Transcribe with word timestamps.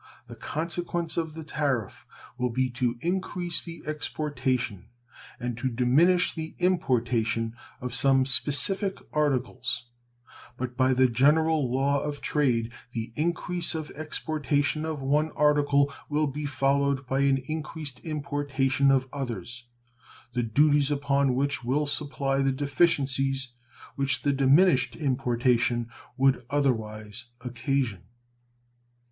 The 0.25 0.35
consequence 0.35 1.15
of 1.15 1.35
the 1.35 1.43
tariff 1.43 2.07
will 2.35 2.49
be 2.49 2.71
to 2.71 2.97
increase 3.01 3.61
the 3.61 3.83
exportation 3.85 4.85
and 5.39 5.55
to 5.59 5.69
diminish 5.69 6.33
the 6.33 6.55
importation 6.57 7.53
of 7.79 7.93
some 7.93 8.25
specific 8.25 8.97
articles; 9.13 9.85
but 10.57 10.75
by 10.75 10.95
the 10.95 11.07
general 11.07 11.71
law 11.71 12.01
of 12.01 12.19
trade 12.19 12.71
the 12.93 13.13
increase 13.15 13.75
of 13.75 13.91
exportation 13.91 14.85
of 14.85 15.03
one 15.03 15.29
article 15.35 15.93
will 16.09 16.25
be 16.25 16.47
followed 16.47 17.05
by 17.05 17.19
an 17.19 17.37
increased 17.45 17.99
importation 17.99 18.89
of 18.89 19.07
others, 19.13 19.67
the 20.33 20.41
duties 20.41 20.89
upon 20.89 21.35
which 21.35 21.63
will 21.63 21.85
supply 21.85 22.41
the 22.41 22.51
deficiencies 22.51 23.49
which 23.95 24.23
the 24.23 24.33
diminished 24.33 24.95
importation 24.95 25.89
would 26.17 26.43
otherwise 26.49 27.25
occasion. 27.41 28.05